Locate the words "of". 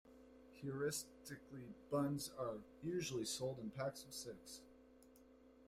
4.03-4.11